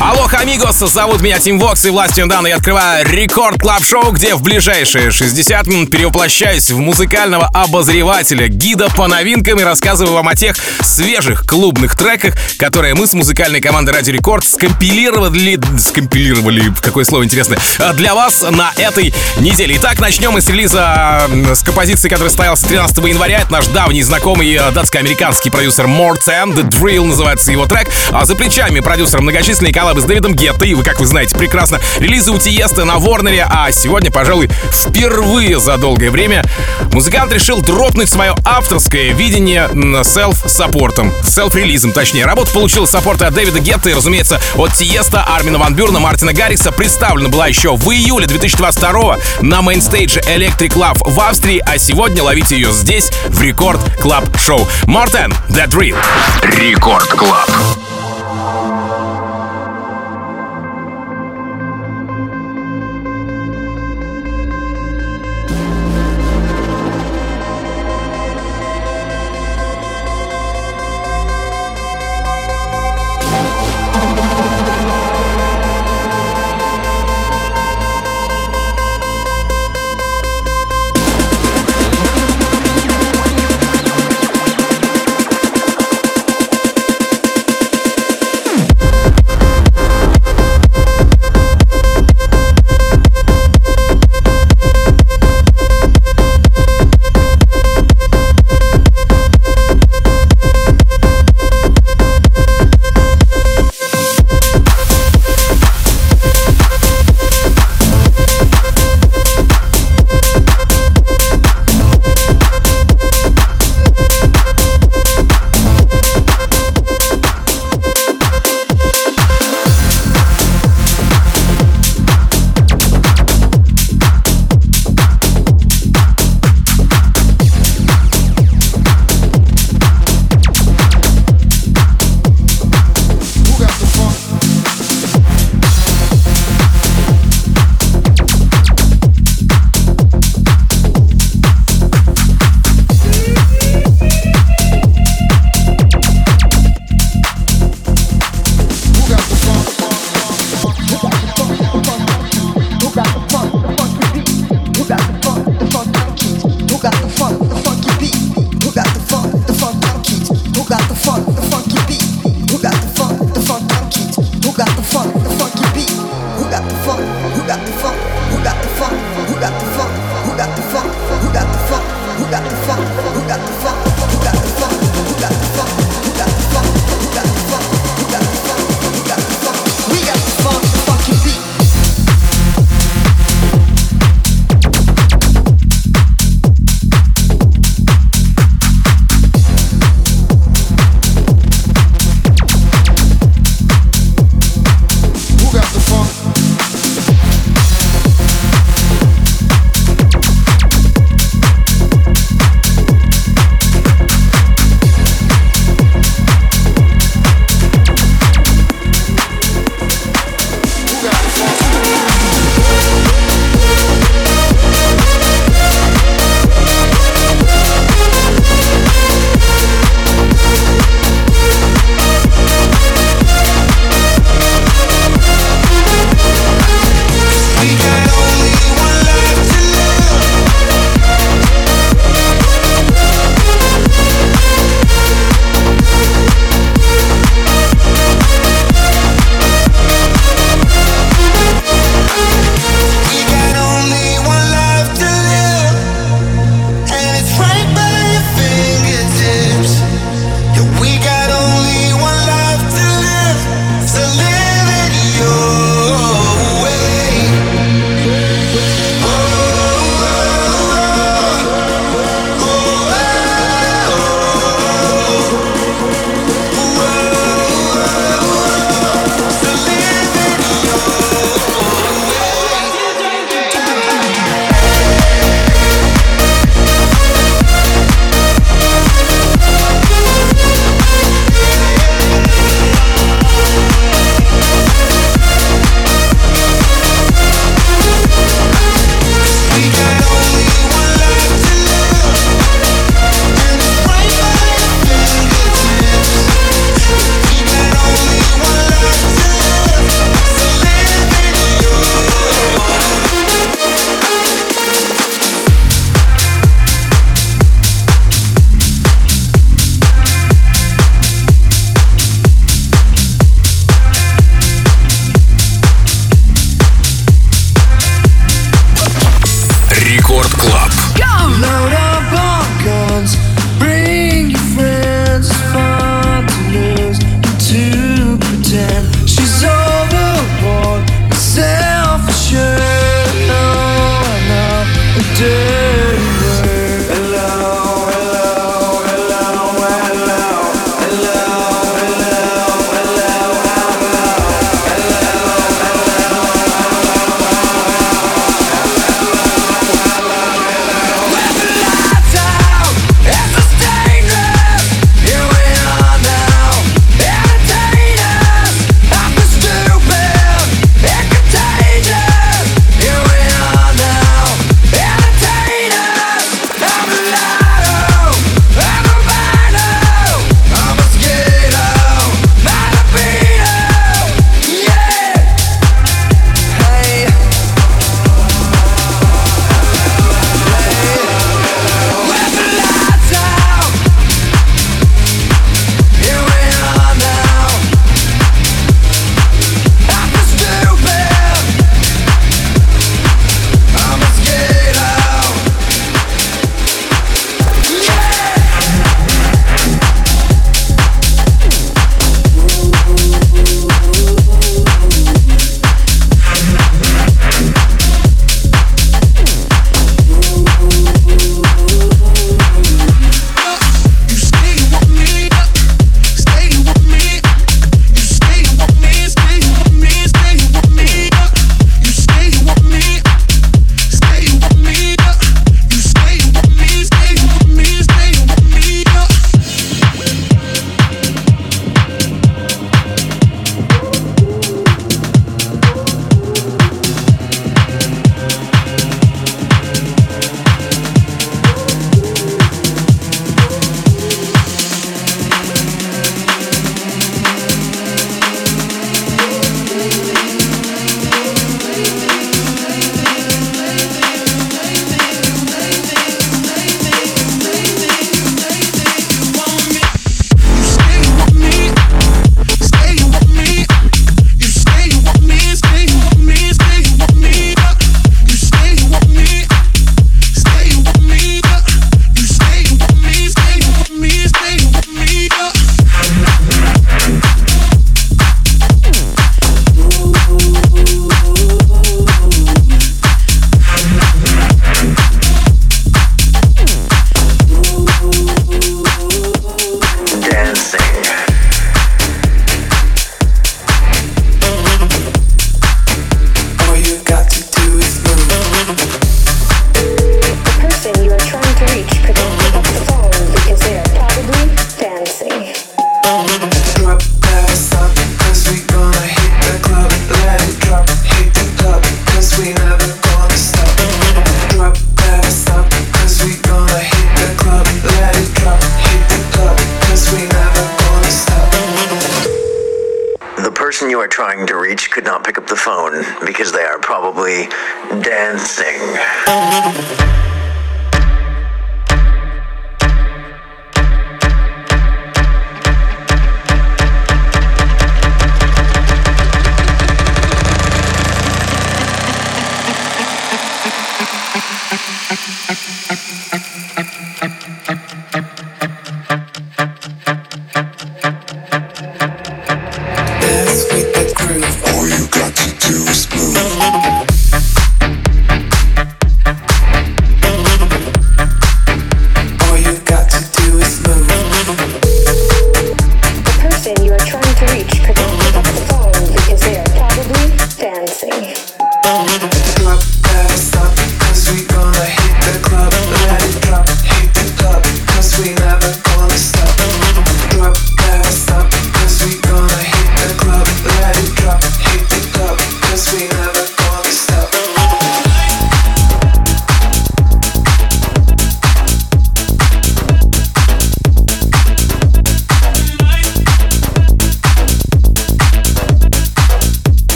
[0.00, 2.48] Алло, амигос, зовут меня Tim Vox и властью Дана.
[2.48, 8.90] Я открываю Record Club Show где в ближайшие 60 минут перевоплощаюсь в музыкального обозревателя, гида
[8.90, 13.90] по новинкам и рассказываю вам о тех свежих клубных треках, которые мы с музыкальной командой
[13.90, 17.58] Радио Рекорд скомпилировали, скомпилировали, какое слово интересное,
[17.94, 19.74] для вас на этой неделе.
[19.78, 23.40] Итак, начнем мы с релиза с композиции, которая состоялась 13 января.
[23.40, 27.88] Это наш давний знакомый э, датско-американский продюсер Morten, The Drill называется его трек.
[28.12, 31.34] А за плечами продюсера многочисленные коллабы коллабы с Дэвидом Гетта, и вы, как вы знаете
[31.34, 36.44] прекрасно, релизы у Тиесто на Warner е, а сегодня, пожалуй, впервые за долгое время
[36.92, 39.70] музыкант решил дропнуть свое авторское видение
[40.04, 42.26] self-support ом, self-release ом, точнее.
[42.26, 46.70] Работа получила саппорты от Дэвида Гетта и, разумеется, от Тиесто, Армина Ван Бюрна, Мартина Гаррикса.
[46.70, 52.22] Представлена была еще в июле 2022 на mainstage е Electric Love в Австрии, а сегодня
[52.22, 54.68] ловите ее здесь, в Record Club Show.
[54.84, 55.96] Morten, The Drill.
[56.42, 57.48] Рекорд Клаб.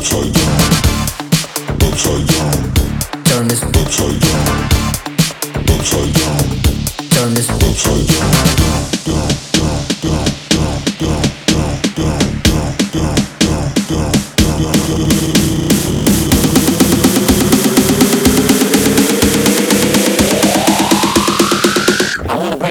[0.00, 0.60] upside down,
[1.82, 2.56] upside down.
[3.24, 4.64] Turn this upside down,
[5.68, 6.44] upside down.
[7.10, 8.32] Turn this upside down,
[9.04, 12.32] down, down, down, down, down, down, down, down,
[12.80, 14.48] down, down, down, down, down,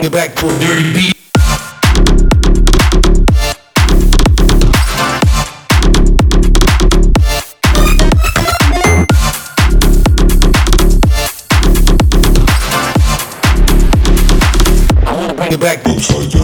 [0.01, 0.11] down.
[0.11, 1.18] Back to a dirty beat.
[15.57, 16.38] back, back, bitch.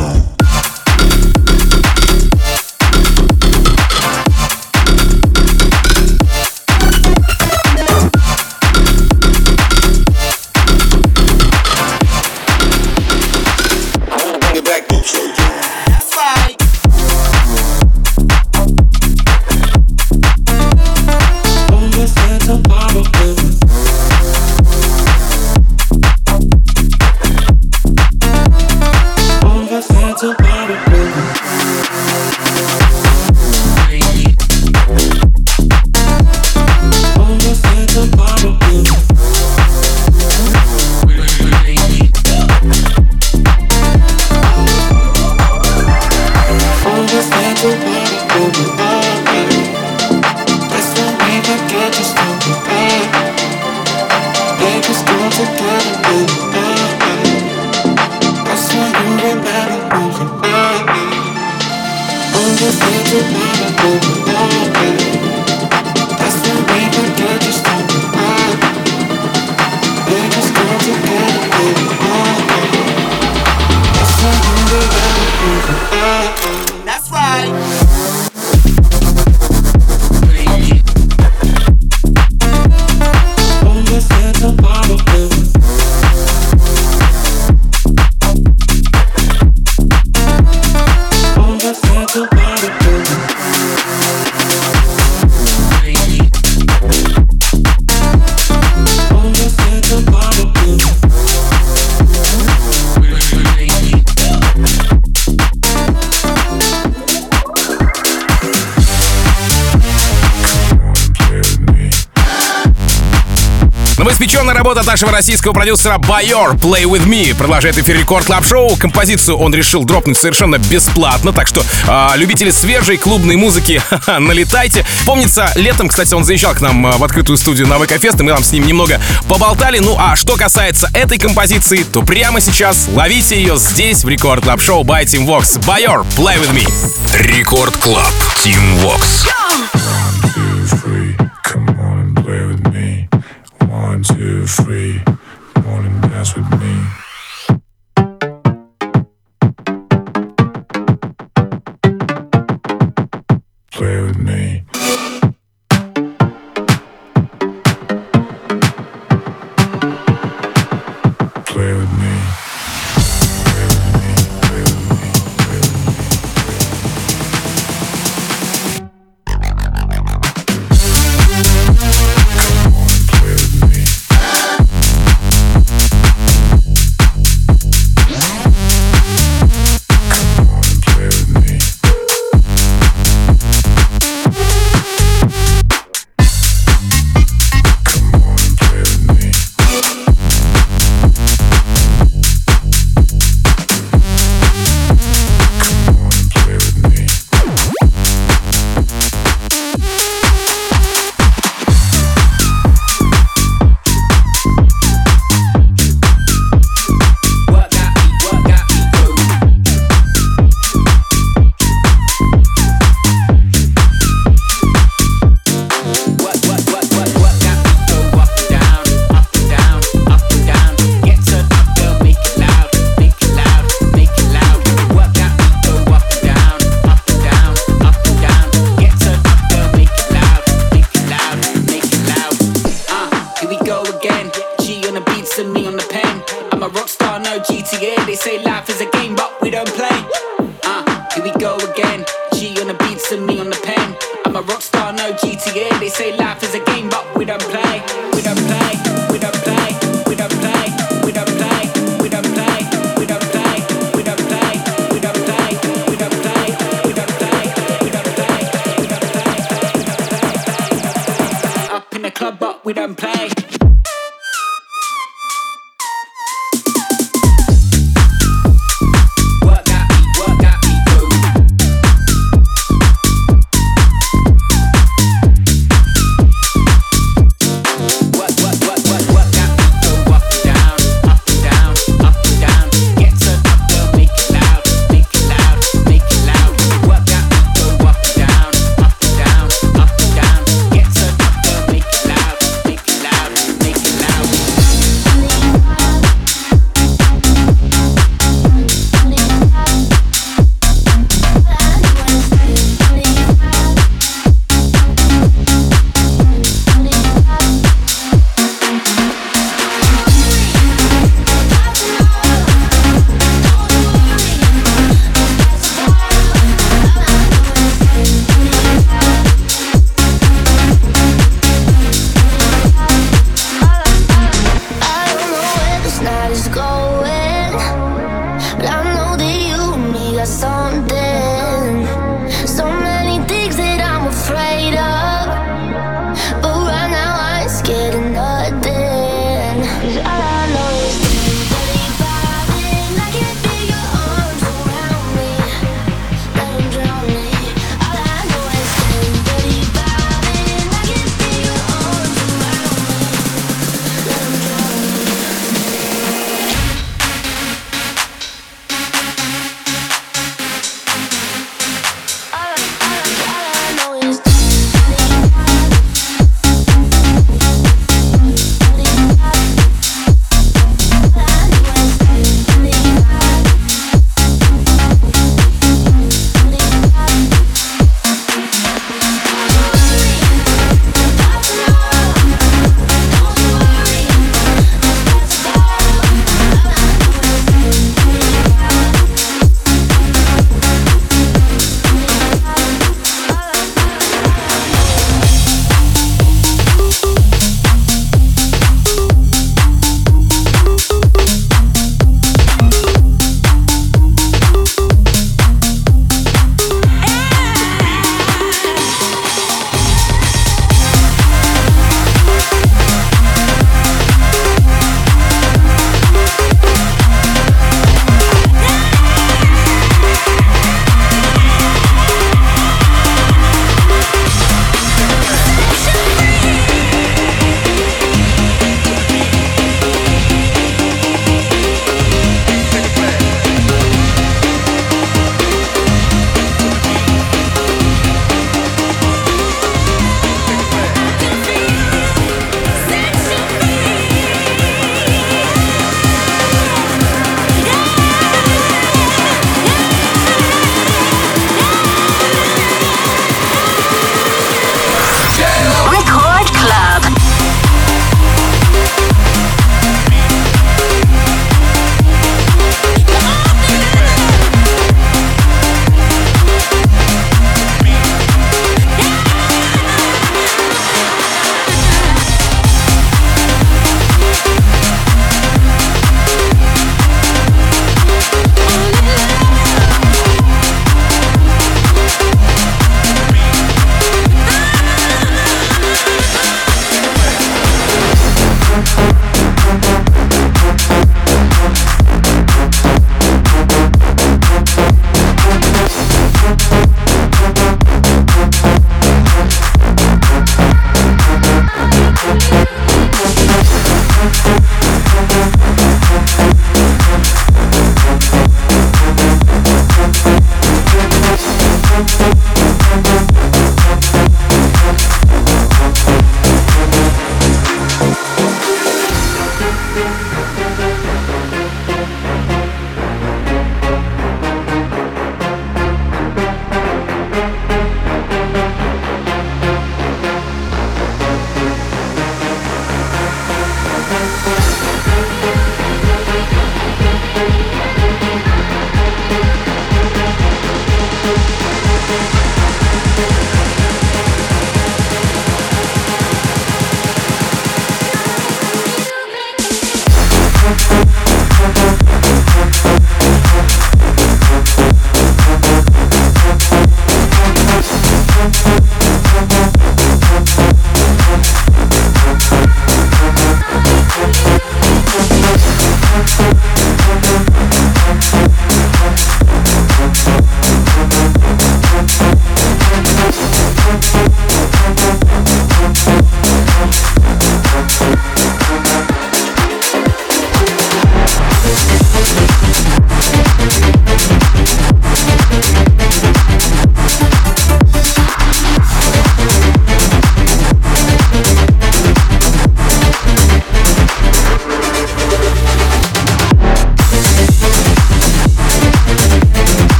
[114.75, 119.37] работа от нашего российского продюсера Байор Play With Me продолжает эфир Record Club Show Композицию
[119.37, 124.85] он решил дропнуть совершенно бесплатно, так что э, любители свежей клубной музыки, налетайте.
[125.05, 128.23] Помнится, летом, кстати, он заезжал к нам а, в открытую студию на ВК Фест, и
[128.23, 129.79] мы там с ним немного поболтали.
[129.79, 134.61] Ну а что касается этой композиции, то прямо сейчас ловите ее здесь, в Record Club
[134.61, 135.63] Show by Tim Vox.
[135.65, 136.67] Байор, Play With Me.
[137.17, 138.11] Record Club,
[138.43, 139.44] Tim Vox.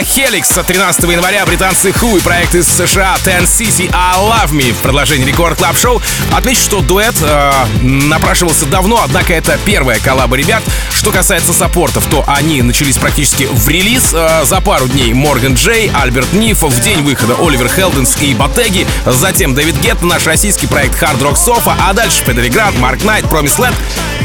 [0.00, 4.72] Релиз от 13 января британцы Wh0 и проект из США Ten City I Love Me
[4.72, 6.00] в продолжении Record Club Show.
[6.32, 10.62] Отмечу, что дуэт э, напрашивался давно, однако это первая коллаба ребят.
[10.90, 14.10] Что касается саппортов, то они начались практически в релиз.
[14.12, 18.86] Э, за пару дней Морган Джей, Альберт Ниф, в день выхода Оливер Хелденс и Botteghi,
[19.06, 23.04] затем Дэвид Гетт, наш российский проект Hard Rock Sofa, а дальше Fedde Le Grand, Марк
[23.04, 23.76] Найт, Promise Land.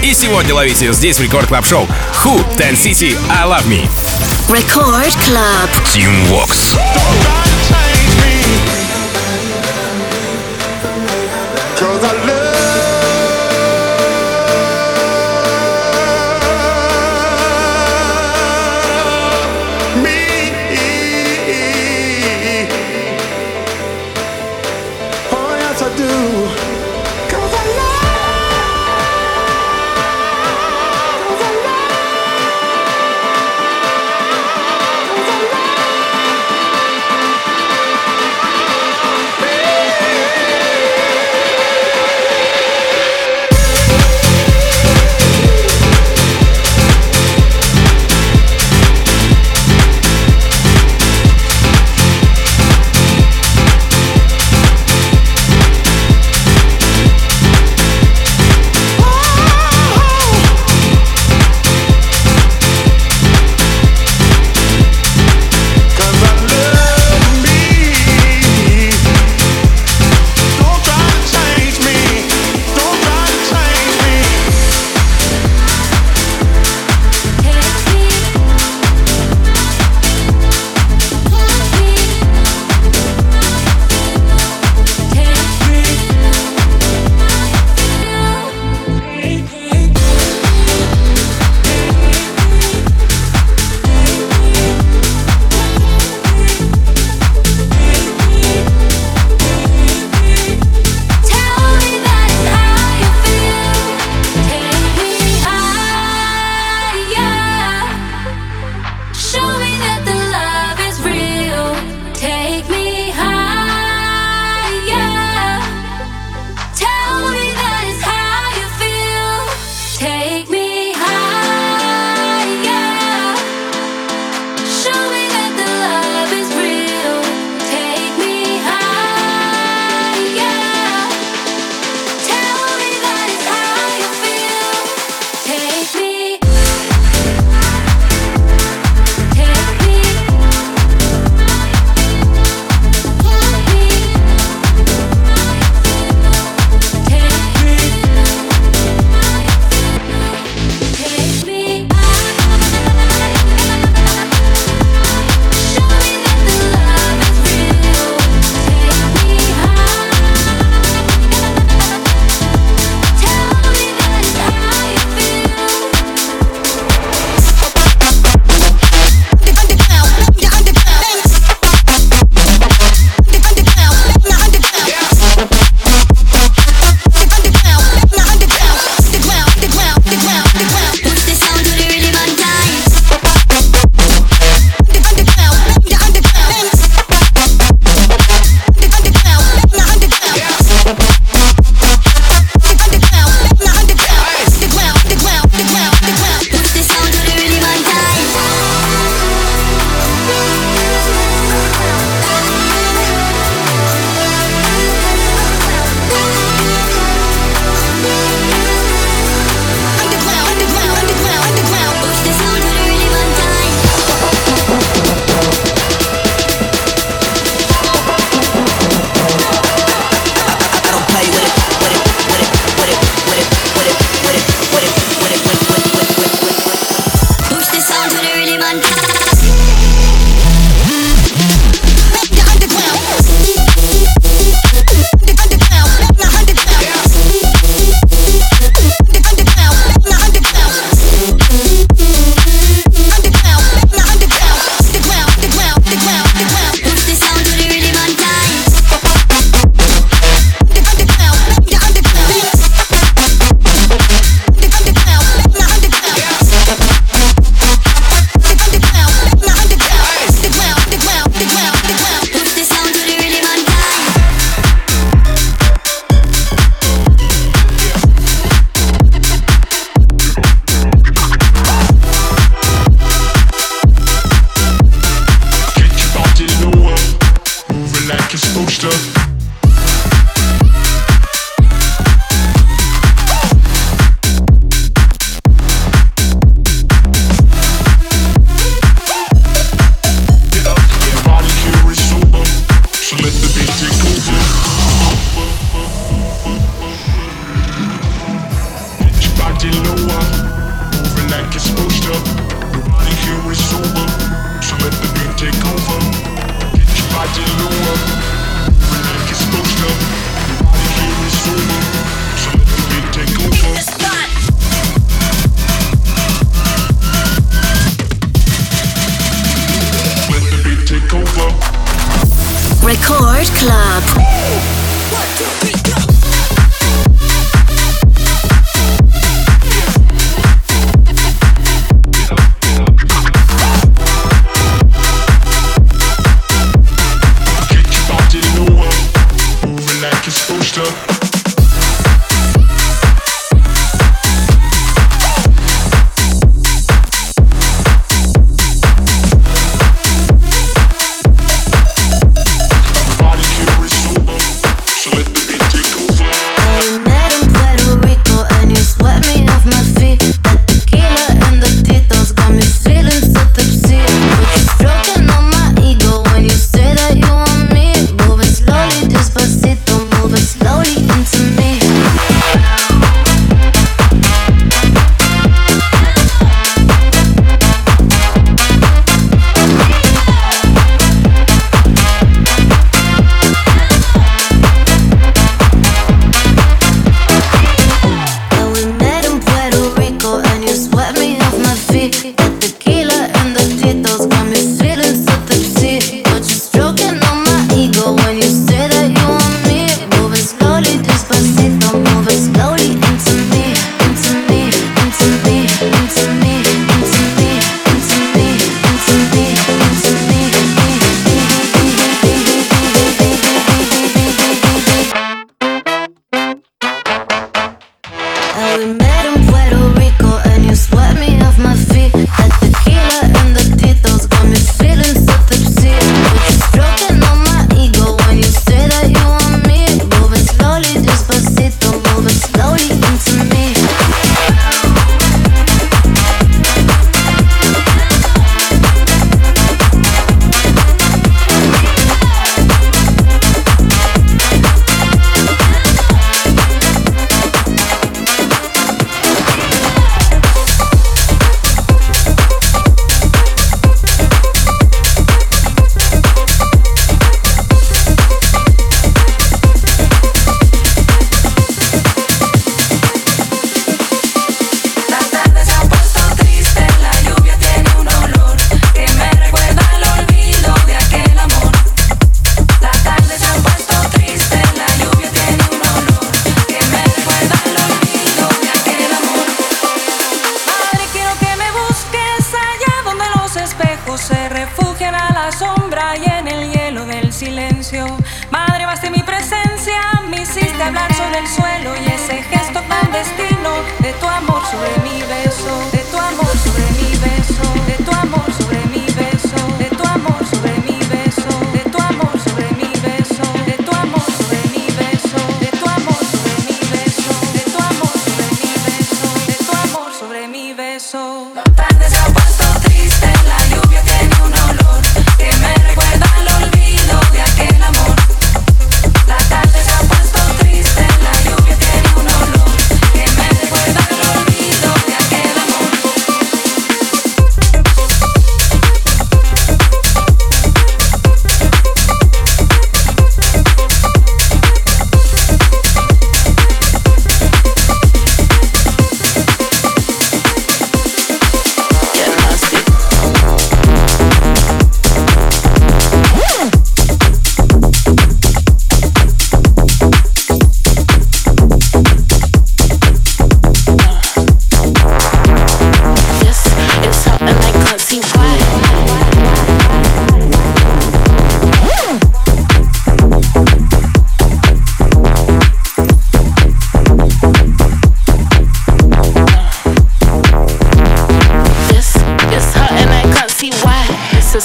[0.03, 1.87] И сегодня ловите здесь в Record Club Show
[2.23, 4.06] Who, Ten City I Love Me.
[4.49, 5.69] Record Club.
[5.91, 6.77] Team Vox.
[11.77, 12.36] Cause I love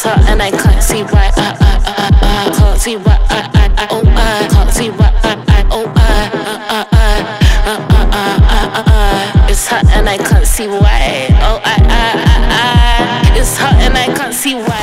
[0.02, 3.40] so and I can't see why I I I I, I can't see why I
[3.54, 8.06] I I oh I can't see why I I oh I I I I I
[8.10, 13.38] I I I it's hot and I can't see why oh I I I I
[13.38, 14.81] it's hot and I can't see why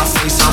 [0.00, 0.47] I say so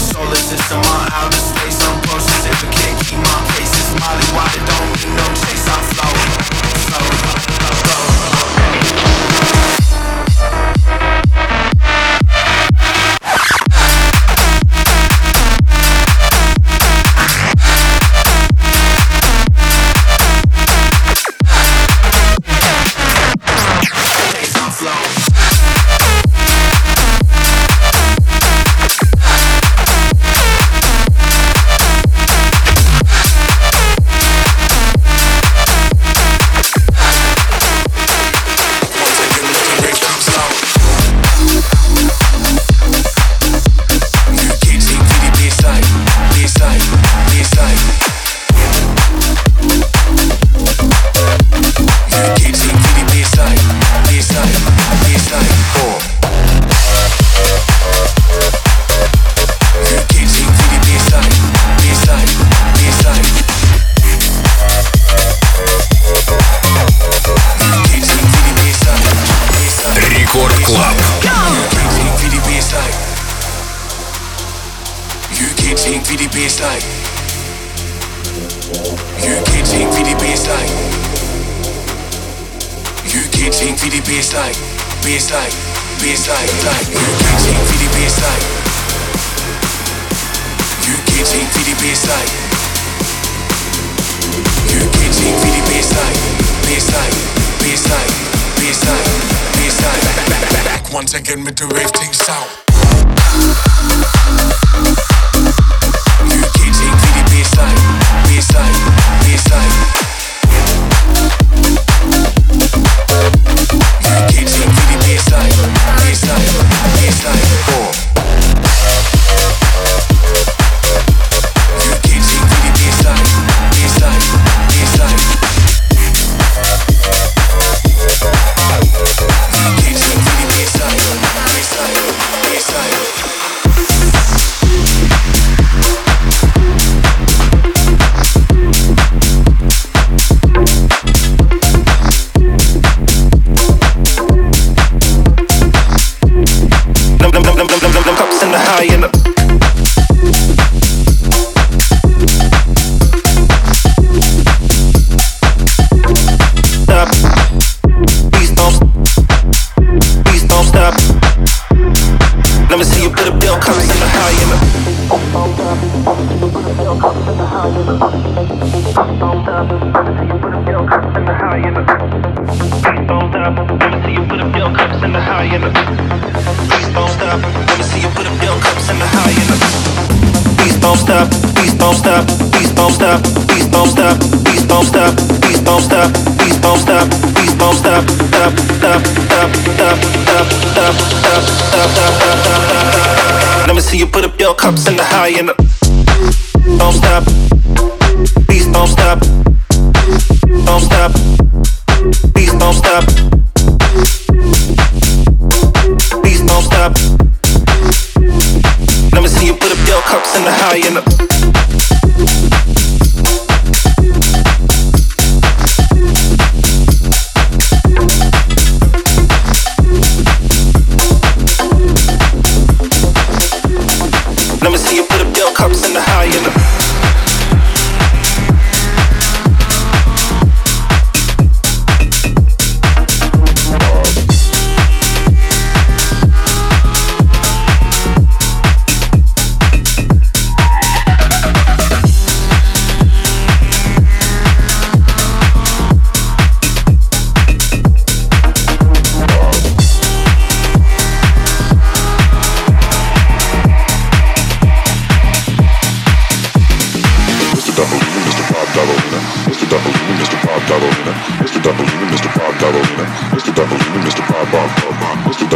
[224.86, 227.35] see you put up bill, cups in the high, you know.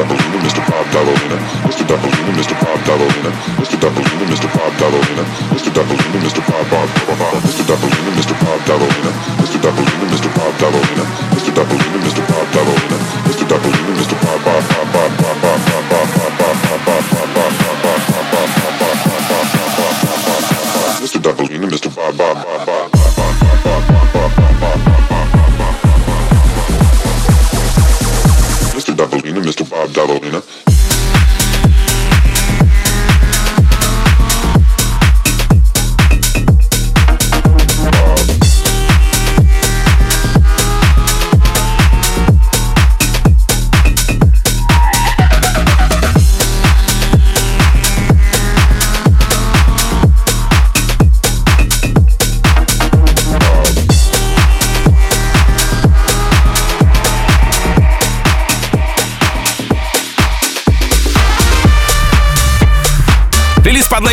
[0.08, 0.64] Mr.
[0.70, 1.69] Bob Ballerina.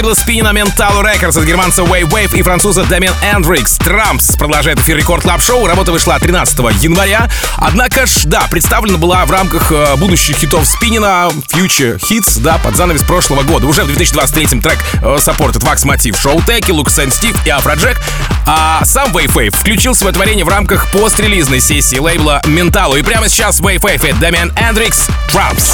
[0.07, 3.77] Лейбла Spinnin' Mental Records от германца Wave Wave и француза Damien N-Drix.
[3.79, 5.67] Trumps продолжает эфир Record Club Show.
[5.67, 7.29] Работа вышла 13 января.
[7.57, 12.77] Однако ж, да, представлена была в рамках э, будущих хитов Spinnin' Future Hits, да, под
[12.77, 13.67] занавес прошлого года.
[13.67, 14.79] Уже в 2023 трек
[15.19, 18.01] саппортит Wax Motif, Showtek, Lucas & Steve и Афроджек.
[18.47, 22.95] А сам Wave Wave включил свое творение в рамках пострелизной сессии лейбла Mentalo.
[22.95, 25.73] И прямо сейчас Wave Wave и Damien N-Drix Trumps.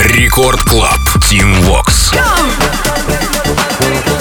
[0.00, 0.98] Рекорд Клаб.
[1.28, 2.10] Тим Вокс.
[2.12, 4.19] Bailando, Thank you.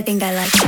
[0.00, 0.59] I think I like.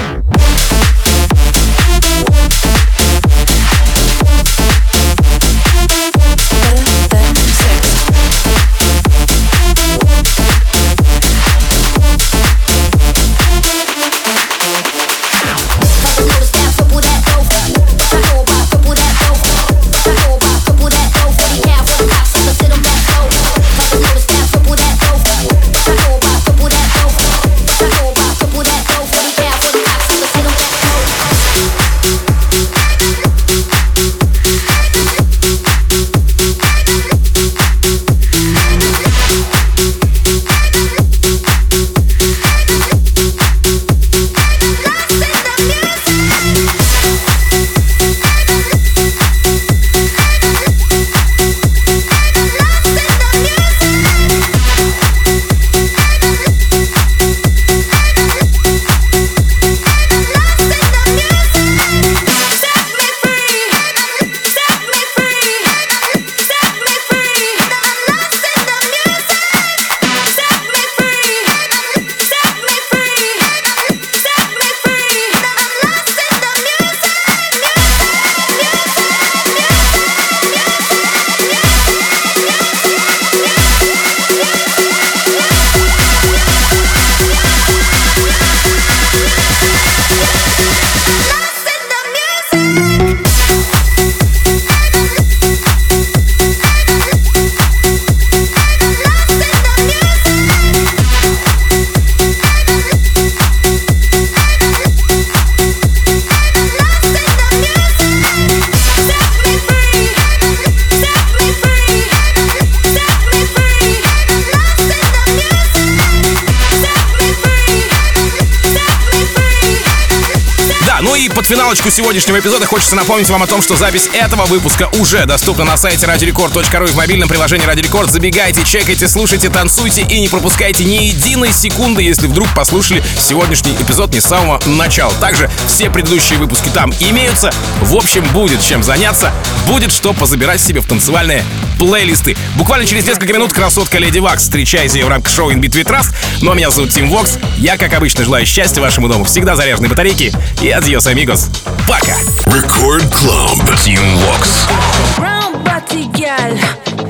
[121.52, 125.76] Финалочку сегодняшнего эпизода хочется напомнить вам о том, что запись этого выпуска уже доступна на
[125.76, 128.10] сайте radiorecord.ru и в мобильном приложении Radio Record.
[128.10, 134.14] Забегайте, чекайте, слушайте, танцуйте и не пропускайте ни единой секунды, если вдруг послушали сегодняшний эпизод
[134.14, 135.12] не с самого начала.
[135.20, 137.52] Также все предыдущие выпуски там имеются.
[137.82, 139.30] В общем, будет чем заняться,
[139.66, 141.44] будет что позабирать себе в танцевальные
[141.82, 142.36] плейлисты.
[142.56, 144.44] Буквально через несколько минут красотка Леди Вакс.
[144.44, 146.14] Встречайте ее в рамках шоу In Between Trust.
[146.40, 147.38] Ну а меня зовут Тим Вокс.
[147.58, 150.32] Я, как обычно, желаю счастья вашему дому, всегда заряженной батарейки.
[150.60, 151.48] И адьос, амигос.
[151.88, 152.16] Пока.
[152.46, 153.58] Record Club.
[153.84, 154.68] Team Vox.
[155.16, 156.56] Brown body gal,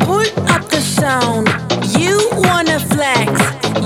[0.07, 1.51] pull up the sound.
[1.99, 3.31] You wanna flex,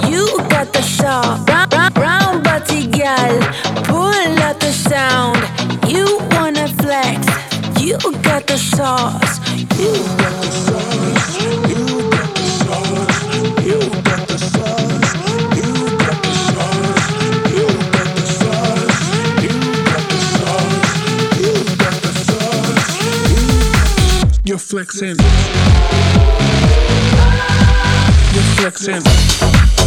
[0.09, 1.45] you got the shot.
[1.47, 3.41] Brown, brown, brown body gal,
[3.82, 5.43] pull up the sound.
[5.89, 7.26] You wanna flex,
[7.80, 9.41] you got the sauce.
[24.67, 25.17] Flexing.
[28.35, 29.86] You're flexing.